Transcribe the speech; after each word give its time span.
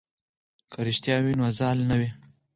که 0.71 0.79
رښتیا 0.87 1.15
وي 1.23 1.33
نو 1.39 1.45
زال 1.59 1.77
نه 1.89 1.95
وي. 1.99 2.09